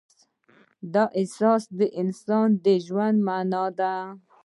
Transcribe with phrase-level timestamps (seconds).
[0.93, 3.93] دا احساس د انسان د ژوند معنی ده.